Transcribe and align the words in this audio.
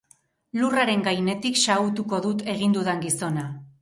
Lurraren 0.61 1.03
gainetik 1.07 1.61
xahutuko 1.65 2.23
dut 2.27 2.43
egin 2.55 2.77
dudan 2.79 3.05
gizona. 3.05 3.45